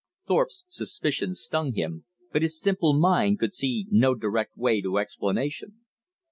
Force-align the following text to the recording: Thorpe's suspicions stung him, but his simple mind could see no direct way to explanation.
Thorpe's 0.25 0.65
suspicions 0.67 1.41
stung 1.41 1.73
him, 1.75 2.05
but 2.33 2.41
his 2.41 2.59
simple 2.59 2.95
mind 2.99 3.37
could 3.37 3.53
see 3.53 3.85
no 3.91 4.15
direct 4.15 4.57
way 4.57 4.81
to 4.81 4.97
explanation. 4.97 5.83